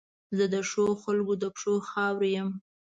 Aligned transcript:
زه 0.37 0.45
د 0.53 0.55
ښو 0.69 0.85
خلګو 1.03 1.33
د 1.41 1.45
پښو 1.55 1.73
خاورې 1.89 2.29
یم. 2.37 2.49